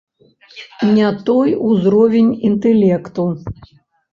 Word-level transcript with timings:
Не 0.95 1.09
той 1.27 1.53
узровень 1.67 2.33
інтэлекту. 2.51 3.29